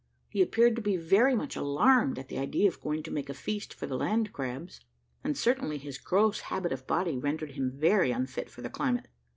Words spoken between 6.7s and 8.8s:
of body rendered him very unfit for the